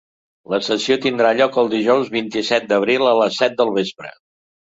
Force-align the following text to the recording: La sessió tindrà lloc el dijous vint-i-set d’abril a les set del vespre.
La 0.53 0.59
sessió 0.67 0.95
tindrà 1.03 1.33
lloc 1.39 1.59
el 1.63 1.69
dijous 1.73 2.09
vint-i-set 2.15 2.67
d’abril 2.71 3.05
a 3.09 3.13
les 3.21 3.39
set 3.43 3.59
del 3.61 3.77
vespre. 3.79 4.13